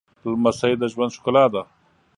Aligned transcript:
لمسی 0.31 0.73
د 0.81 0.83
ژوند 0.91 1.11
ښکلا 1.17 1.45
ده 1.53 1.63